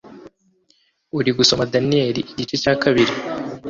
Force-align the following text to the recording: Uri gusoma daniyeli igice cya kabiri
Uri 1.17 1.31
gusoma 1.37 1.63
daniyeli 1.73 2.21
igice 2.31 2.55
cya 2.63 2.73
kabiri 2.81 3.13